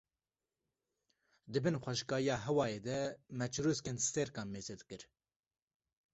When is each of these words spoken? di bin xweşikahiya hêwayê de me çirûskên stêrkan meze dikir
di 1.51 1.59
bin 1.63 1.77
xweşikahiya 1.83 2.35
hêwayê 2.45 2.79
de 2.87 2.97
me 3.37 3.45
çirûskên 3.53 3.97
stêrkan 4.05 4.47
meze 4.53 4.75
dikir 4.79 5.01